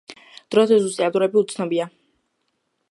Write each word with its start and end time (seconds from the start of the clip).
დრო 0.55 0.63
და 0.71 0.79
ზუსტი 0.85 1.05
ავტორები 1.09 1.41
უცნობია. 1.43 1.89